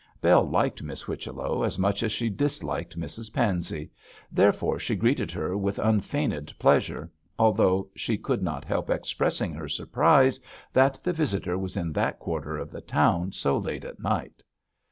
[0.19, 3.91] Bell liked Miss Whichello as much as she disliked Mrs Pansey,
[4.31, 10.39] therefore she greeted her with unfeigned pleasure, although she could not help expressing her surprise
[10.73, 14.41] that the visitor was in that quarter of the town so late at night.